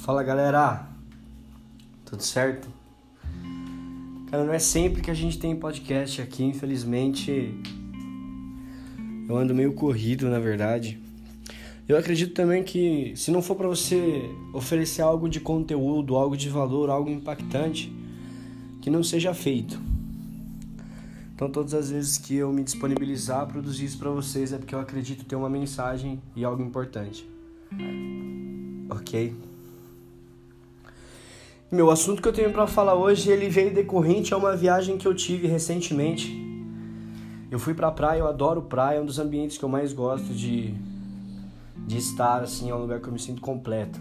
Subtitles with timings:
[0.00, 0.88] Fala galera,
[2.06, 2.66] tudo certo?
[4.30, 7.54] Cara, não é sempre que a gente tem podcast aqui, infelizmente.
[9.28, 10.98] Eu ando meio corrido, na verdade.
[11.86, 14.22] Eu acredito também que se não for para você
[14.54, 17.92] oferecer algo de conteúdo, algo de valor, algo impactante,
[18.80, 19.78] que não seja feito.
[21.34, 24.74] Então, todas as vezes que eu me disponibilizar a produzir isso para vocês é porque
[24.74, 27.28] eu acredito ter uma mensagem e algo importante.
[28.88, 29.49] Ok?
[31.72, 35.06] Meu, assunto que eu tenho para falar hoje, ele veio decorrente a uma viagem que
[35.06, 36.28] eu tive recentemente.
[37.48, 40.34] Eu fui pra praia, eu adoro praia, é um dos ambientes que eu mais gosto
[40.34, 40.74] de,
[41.86, 44.00] de estar, assim, é um lugar que eu me sinto completo.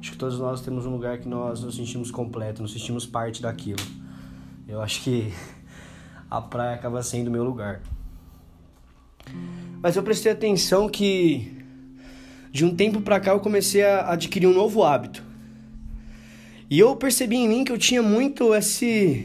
[0.00, 3.40] Acho que todos nós temos um lugar que nós nos sentimos completo, nos sentimos parte
[3.40, 3.78] daquilo.
[4.66, 5.32] Eu acho que
[6.28, 7.80] a praia acaba sendo o meu lugar.
[9.80, 11.64] Mas eu prestei atenção que
[12.50, 15.33] de um tempo pra cá eu comecei a adquirir um novo hábito.
[16.74, 19.24] E eu percebi em mim que eu tinha muito esse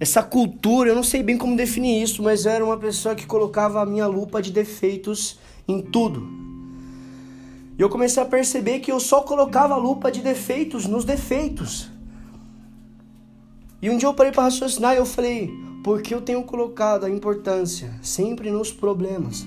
[0.00, 3.26] essa cultura, eu não sei bem como definir isso, mas eu era uma pessoa que
[3.26, 6.26] colocava a minha lupa de defeitos em tudo.
[7.78, 11.90] E eu comecei a perceber que eu só colocava a lupa de defeitos nos defeitos.
[13.82, 15.50] E um dia eu parei para raciocinar e eu falei,
[15.84, 19.46] por que eu tenho colocado a importância sempre nos problemas?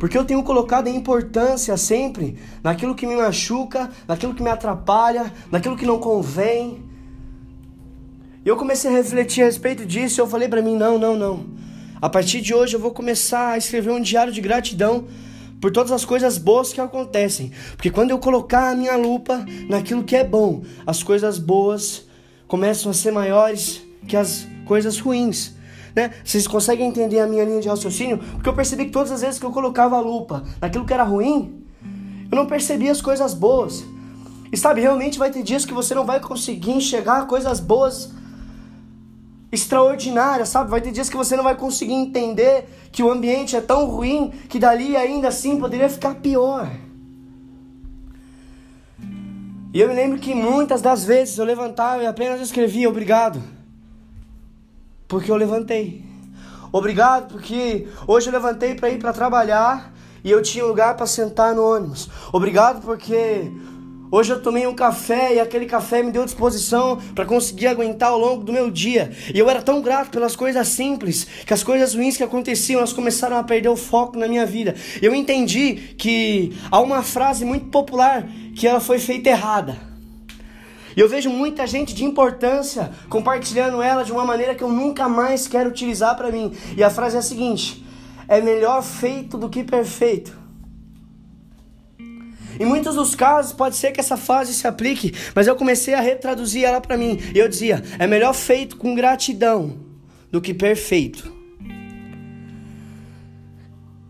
[0.00, 5.30] Porque eu tenho colocado a importância sempre naquilo que me machuca, naquilo que me atrapalha,
[5.52, 6.82] naquilo que não convém.
[8.42, 11.14] E eu comecei a refletir a respeito disso e eu falei para mim: não, não,
[11.14, 11.44] não.
[12.00, 15.04] A partir de hoje eu vou começar a escrever um diário de gratidão
[15.60, 17.52] por todas as coisas boas que acontecem.
[17.76, 22.06] Porque quando eu colocar a minha lupa naquilo que é bom, as coisas boas
[22.48, 25.59] começam a ser maiores que as coisas ruins.
[25.94, 26.12] Né?
[26.24, 28.18] Vocês conseguem entender a minha linha de raciocínio?
[28.18, 31.02] Porque eu percebi que todas as vezes que eu colocava a lupa naquilo que era
[31.02, 31.64] ruim,
[32.30, 33.84] eu não percebia as coisas boas.
[34.52, 38.12] E sabe, realmente vai ter dias que você não vai conseguir enxergar coisas boas
[39.52, 40.70] extraordinárias, sabe?
[40.70, 44.32] Vai ter dias que você não vai conseguir entender que o ambiente é tão ruim
[44.48, 46.70] que dali ainda assim poderia ficar pior.
[49.72, 53.40] E eu me lembro que muitas das vezes eu levantava e apenas escrevia obrigado
[55.10, 56.04] porque eu levantei.
[56.72, 61.52] Obrigado porque hoje eu levantei para ir para trabalhar e eu tinha lugar para sentar
[61.52, 62.08] no ônibus.
[62.32, 63.50] Obrigado porque
[64.12, 68.18] Hoje eu tomei um café e aquele café me deu disposição para conseguir aguentar ao
[68.18, 69.12] longo do meu dia.
[69.32, 72.92] E eu era tão grato pelas coisas simples que as coisas ruins que aconteciam, elas
[72.92, 74.74] começaram a perder o foco na minha vida.
[75.00, 78.26] Eu entendi que há uma frase muito popular
[78.56, 79.89] que ela foi feita errada.
[80.96, 85.08] E eu vejo muita gente de importância compartilhando ela de uma maneira que eu nunca
[85.08, 86.52] mais quero utilizar para mim.
[86.76, 87.84] E a frase é a seguinte:
[88.28, 90.38] é melhor feito do que perfeito.
[92.58, 96.00] Em muitos dos casos pode ser que essa frase se aplique, mas eu comecei a
[96.00, 97.18] retraduzir ela para mim.
[97.34, 99.78] E eu dizia: é melhor feito com gratidão
[100.30, 101.40] do que perfeito.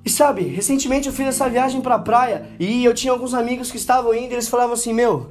[0.04, 3.76] E sabe, recentemente eu fiz essa viagem pra praia e eu tinha alguns amigos que
[3.76, 5.30] estavam indo e eles falavam assim: Meu,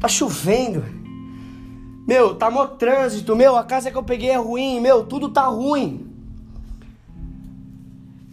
[0.00, 0.84] Tá chovendo.
[2.06, 3.34] Meu, tá mó trânsito.
[3.34, 4.80] Meu, a casa que eu peguei é ruim.
[4.80, 6.06] Meu, tudo tá ruim.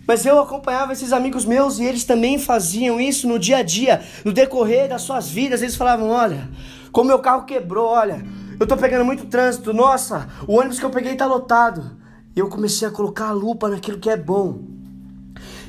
[0.08, 4.04] Mas eu acompanhava esses amigos meus e eles também faziam isso no dia a dia,
[4.24, 5.62] no decorrer das suas vidas.
[5.62, 6.48] Eles falavam: Olha,
[6.92, 8.24] como meu carro quebrou, olha,
[8.59, 9.74] eu tô pegando muito trânsito.
[9.74, 11.98] Nossa, o ônibus que eu peguei tá lotado.
[12.36, 14.75] E eu comecei a colocar a lupa naquilo que é bom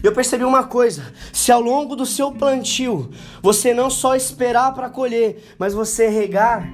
[0.03, 3.10] eu percebi uma coisa: se ao longo do seu plantio
[3.43, 6.69] você não só esperar para colher, mas você regar,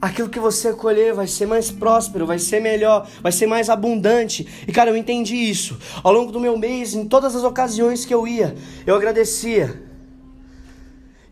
[0.00, 4.46] aquilo que você colher vai ser mais próspero, vai ser melhor, vai ser mais abundante.
[4.66, 5.78] E cara, eu entendi isso.
[6.02, 9.82] Ao longo do meu mês, em todas as ocasiões que eu ia, eu agradecia.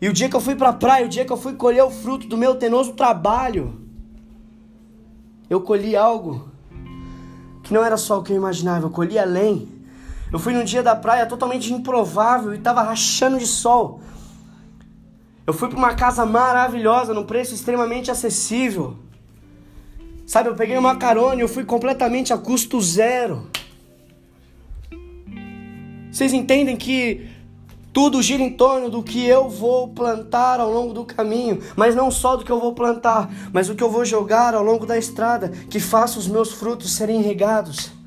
[0.01, 1.83] E o dia que eu fui para a praia, o dia que eu fui colher
[1.83, 3.81] o fruto do meu tenoso trabalho,
[5.49, 6.49] eu colhi algo
[7.63, 9.78] que não era só o que eu imaginava, eu colhi além.
[10.31, 14.01] Eu fui num dia da praia totalmente improvável e tava rachando de sol.
[15.45, 18.95] Eu fui para uma casa maravilhosa, num preço extremamente acessível.
[20.27, 23.49] Sabe, eu peguei uma carona e eu fui completamente a custo zero.
[26.11, 27.27] Vocês entendem que
[27.91, 32.11] tudo gira em torno do que eu vou plantar ao longo do caminho, mas não
[32.11, 34.99] só do que eu vou plantar, mas do que eu vou jogar ao longo da
[34.99, 37.98] estrada, que faça os meus frutos serem regados.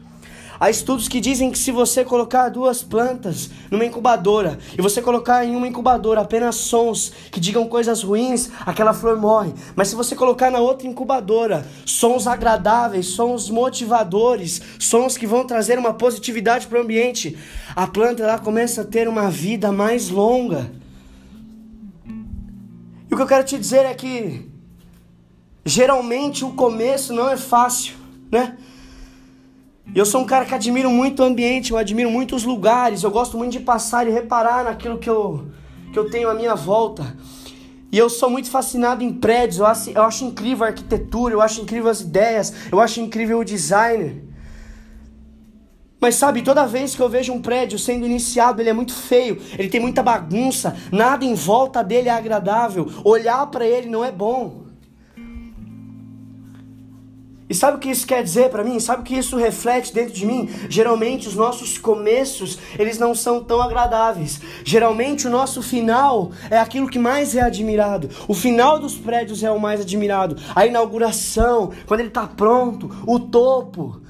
[0.63, 5.45] Há estudos que dizem que se você colocar duas plantas numa incubadora e você colocar
[5.45, 9.53] em uma incubadora apenas sons que digam coisas ruins, aquela flor morre.
[9.75, 15.81] Mas se você colocar na outra incubadora sons agradáveis, sons motivadores, sons que vão trazer
[15.81, 17.37] uma positividade para o ambiente,
[17.75, 20.71] a planta ela começa a ter uma vida mais longa.
[23.09, 24.49] que eu quero te dizer é que
[25.65, 27.97] geralmente o começo não é fácil,
[28.31, 28.57] né?
[29.95, 33.11] Eu sou um cara que admiro muito o ambiente, eu admiro muito os lugares, eu
[33.11, 35.49] gosto muito de passar e reparar naquilo que eu,
[35.93, 37.15] que eu tenho à minha volta.
[37.91, 41.43] E eu sou muito fascinado em prédios, eu acho, eu acho incrível a arquitetura, eu
[41.43, 44.25] acho incrível as ideias, eu acho incrível o designer.
[46.01, 49.41] Mas sabe, toda vez que eu vejo um prédio sendo iniciado, ele é muito feio,
[49.59, 54.11] ele tem muita bagunça, nada em volta dele é agradável, olhar para ele não é
[54.11, 54.62] bom.
[57.53, 58.81] E sabe o que isso quer dizer para mim?
[58.81, 60.49] Sabe o que isso reflete dentro de mim?
[60.71, 64.41] Geralmente os nossos começos, eles não são tão agradáveis.
[64.65, 68.09] Geralmente o nosso final é aquilo que mais é admirado.
[68.27, 70.35] O final dos prédios é o mais admirado.
[70.55, 74.01] A inauguração, quando ele está pronto, o topo.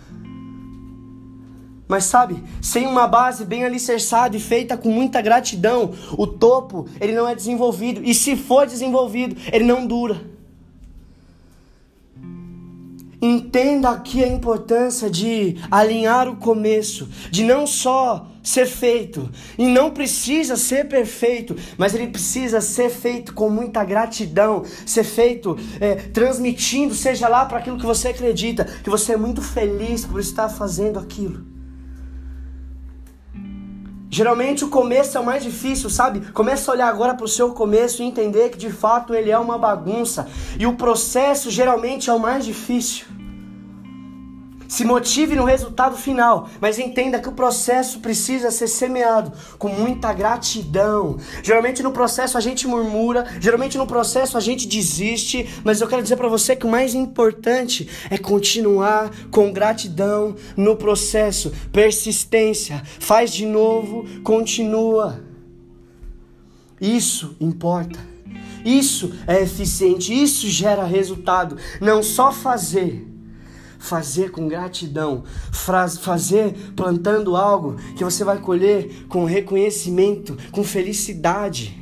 [1.88, 7.12] Mas sabe, sem uma base bem alicerçada e feita com muita gratidão, o topo, ele
[7.12, 8.02] não é desenvolvido.
[8.04, 10.31] E se for desenvolvido, ele não dura.
[13.24, 19.92] Entenda aqui a importância de alinhar o começo, de não só ser feito, e não
[19.92, 26.96] precisa ser perfeito, mas ele precisa ser feito com muita gratidão, ser feito é, transmitindo,
[26.96, 30.98] seja lá para aquilo que você acredita, que você é muito feliz por estar fazendo
[30.98, 31.51] aquilo.
[34.14, 36.20] Geralmente o começo é o mais difícil, sabe?
[36.32, 39.38] Começa a olhar agora para o seu começo e entender que de fato ele é
[39.38, 40.28] uma bagunça.
[40.58, 43.06] E o processo geralmente é o mais difícil.
[44.72, 50.14] Se motive no resultado final, mas entenda que o processo precisa ser semeado com muita
[50.14, 51.18] gratidão.
[51.42, 56.02] Geralmente no processo a gente murmura, geralmente no processo a gente desiste, mas eu quero
[56.02, 63.30] dizer para você que o mais importante é continuar com gratidão no processo, persistência, faz
[63.30, 65.22] de novo, continua.
[66.80, 68.00] Isso importa.
[68.64, 71.58] Isso é eficiente, isso gera resultado.
[71.78, 73.11] Não só fazer,
[73.82, 81.78] fazer com gratidão, fazer plantando algo que você vai colher com reconhecimento, com felicidade.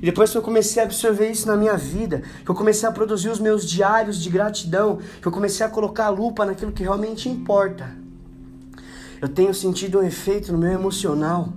[0.00, 2.92] E depois que eu comecei a absorver isso na minha vida, que eu comecei a
[2.92, 6.82] produzir os meus diários de gratidão, que eu comecei a colocar a lupa naquilo que
[6.82, 7.94] realmente importa,
[9.20, 11.52] eu tenho sentido um efeito no meu emocional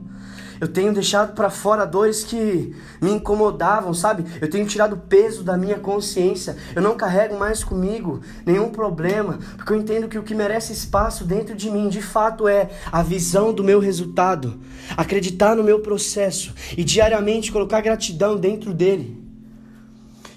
[0.61, 4.23] eu tenho deixado para fora dores que me incomodavam, sabe?
[4.39, 6.55] Eu tenho tirado o peso da minha consciência.
[6.75, 11.25] Eu não carrego mais comigo nenhum problema, porque eu entendo que o que merece espaço
[11.25, 14.59] dentro de mim, de fato, é a visão do meu resultado,
[14.95, 19.20] acreditar no meu processo e diariamente colocar gratidão dentro dele.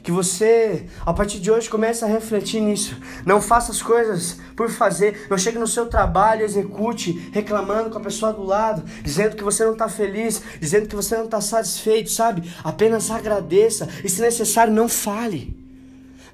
[0.04, 2.94] Que você, a partir de hoje, comece a refletir nisso.
[3.24, 5.26] Não faça as coisas por fazer.
[5.30, 9.64] Não chegue no seu trabalho, execute, reclamando com a pessoa do lado, dizendo que você
[9.64, 12.52] não está feliz, dizendo que você não está satisfeito, sabe?
[12.62, 15.56] Apenas agradeça e, se necessário, não fale.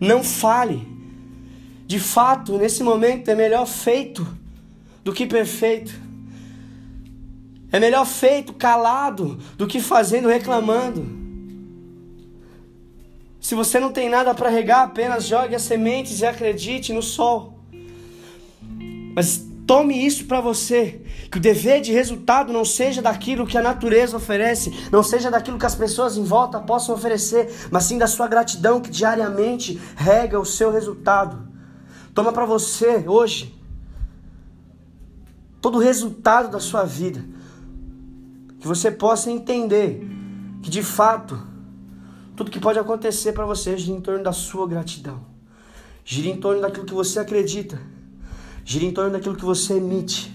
[0.00, 0.88] Não fale.
[1.86, 4.26] De fato, nesse momento é melhor feito
[5.04, 5.92] do que perfeito.
[7.70, 11.19] É melhor feito calado do que fazendo reclamando.
[13.50, 17.58] Se você não tem nada para regar, apenas jogue as sementes e acredite no sol.
[19.12, 23.60] Mas tome isso para você, que o dever de resultado não seja daquilo que a
[23.60, 28.06] natureza oferece, não seja daquilo que as pessoas em volta possam oferecer, mas sim da
[28.06, 31.48] sua gratidão que diariamente rega o seu resultado.
[32.14, 33.52] Toma para você hoje
[35.60, 37.24] todo o resultado da sua vida,
[38.60, 40.08] que você possa entender
[40.62, 41.49] que de fato
[42.40, 45.26] tudo que pode acontecer para você gira em torno da sua gratidão.
[46.02, 47.78] Gira em torno daquilo que você acredita.
[48.64, 50.34] Gira em torno daquilo que você emite.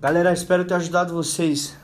[0.00, 1.76] Galera, espero ter ajudado vocês